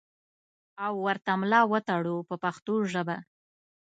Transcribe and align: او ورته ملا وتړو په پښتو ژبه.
او 0.85 0.93
ورته 1.05 1.31
ملا 1.41 1.61
وتړو 1.71 2.17
په 2.29 2.35
پښتو 2.43 2.73
ژبه. 2.91 3.17